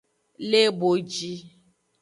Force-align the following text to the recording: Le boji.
Le 0.49 0.71
boji. 0.71 1.35